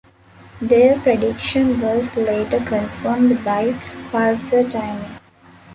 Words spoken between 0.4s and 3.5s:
Their prediction was later confirmed